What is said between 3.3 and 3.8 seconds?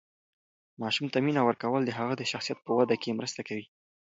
کوي.